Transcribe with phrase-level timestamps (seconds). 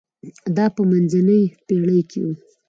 [0.55, 2.27] دا په منځنۍ پېړۍ کې و.